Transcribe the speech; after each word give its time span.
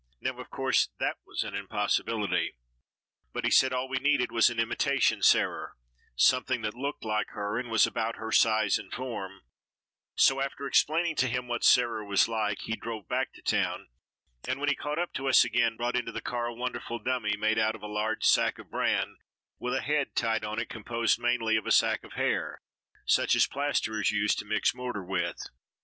Now, 0.19 0.39
of 0.39 0.49
course, 0.49 0.89
that 0.99 1.17
was 1.27 1.43
an 1.43 1.53
impossibility, 1.53 2.55
but 3.33 3.43
he 3.45 3.51
said 3.51 3.71
all 3.71 3.87
we 3.87 3.99
needed 3.99 4.31
was 4.31 4.49
an 4.49 4.59
imitation 4.59 5.21
"Sarer," 5.21 5.75
something 6.15 6.63
that 6.63 6.73
looked 6.73 7.05
like 7.05 7.29
her 7.35 7.59
and 7.59 7.69
was 7.69 7.85
about 7.85 8.15
her 8.15 8.31
size 8.31 8.79
and 8.79 8.91
form, 8.91 9.41
so 10.15 10.41
after 10.41 10.65
explaining 10.65 11.17
to 11.17 11.27
him 11.27 11.47
what 11.47 11.63
"Sarer" 11.63 12.03
was 12.03 12.27
like, 12.27 12.61
he 12.61 12.75
drove 12.75 13.07
back 13.07 13.31
to 13.33 13.43
town, 13.43 13.89
and 14.47 14.59
when 14.59 14.69
he 14.69 14.75
caught 14.75 14.97
up 14.97 15.13
to 15.13 15.27
us 15.27 15.45
again, 15.45 15.77
brought 15.77 15.95
into 15.95 16.11
the 16.11 16.19
car 16.19 16.47
a 16.47 16.53
wonderful 16.55 16.97
dummy 16.97 17.37
made 17.37 17.59
out 17.59 17.75
of 17.75 17.83
a 17.83 17.87
large 17.87 18.23
sack 18.23 18.57
of 18.57 18.71
bran 18.71 19.17
with 19.59 19.75
a 19.75 19.81
head 19.81 20.15
tied 20.15 20.43
on 20.43 20.57
it 20.57 20.67
composed 20.67 21.19
mainly 21.19 21.57
of 21.57 21.67
a 21.67 21.71
sack 21.71 22.03
of 22.03 22.13
hair, 22.13 22.63
such 23.05 23.35
as 23.35 23.45
plasterers 23.45 24.09
use 24.09 24.33
to 24.33 24.45
mix 24.45 24.73
mortar 24.73 25.03
with. 25.03 25.37